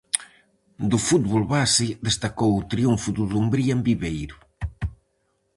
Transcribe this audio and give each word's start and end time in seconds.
Do 0.89 0.97
fútbol 1.07 1.43
base 1.55 1.87
destacou 2.07 2.51
o 2.55 2.67
triunfo 2.71 3.09
do 3.17 3.23
Dumbría 3.31 3.73
en 3.77 3.81
Viveiro. 3.87 4.37